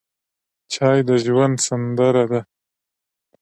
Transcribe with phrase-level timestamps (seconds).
[0.73, 2.41] چای د ژوند سندره ده.